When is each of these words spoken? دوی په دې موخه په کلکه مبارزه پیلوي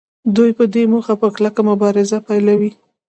دوی 0.35 0.51
په 0.57 0.63
دې 0.73 0.83
موخه 0.91 1.13
په 1.21 1.27
کلکه 1.35 1.61
مبارزه 1.69 2.17
پیلوي 2.27 2.71